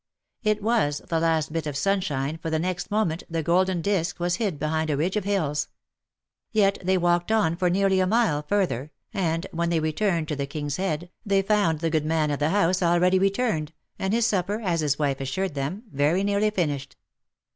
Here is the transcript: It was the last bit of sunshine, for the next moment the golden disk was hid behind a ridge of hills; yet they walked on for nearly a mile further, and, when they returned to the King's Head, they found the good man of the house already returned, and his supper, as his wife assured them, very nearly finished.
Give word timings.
It 0.41 0.63
was 0.63 0.97
the 1.09 1.19
last 1.19 1.53
bit 1.53 1.67
of 1.67 1.77
sunshine, 1.77 2.39
for 2.39 2.49
the 2.49 2.57
next 2.57 2.89
moment 2.89 3.21
the 3.29 3.43
golden 3.43 3.83
disk 3.83 4.19
was 4.19 4.37
hid 4.37 4.57
behind 4.57 4.89
a 4.89 4.97
ridge 4.97 5.15
of 5.15 5.25
hills; 5.25 5.67
yet 6.51 6.79
they 6.83 6.97
walked 6.97 7.31
on 7.31 7.55
for 7.55 7.69
nearly 7.69 7.99
a 7.99 8.07
mile 8.07 8.41
further, 8.41 8.89
and, 9.13 9.45
when 9.51 9.69
they 9.69 9.79
returned 9.79 10.27
to 10.29 10.35
the 10.35 10.47
King's 10.47 10.77
Head, 10.77 11.11
they 11.23 11.43
found 11.43 11.81
the 11.81 11.91
good 11.91 12.07
man 12.07 12.31
of 12.31 12.39
the 12.39 12.49
house 12.49 12.81
already 12.81 13.19
returned, 13.19 13.73
and 13.99 14.11
his 14.11 14.25
supper, 14.25 14.59
as 14.61 14.79
his 14.79 14.97
wife 14.97 15.21
assured 15.21 15.53
them, 15.53 15.83
very 15.91 16.23
nearly 16.23 16.49
finished. 16.49 16.95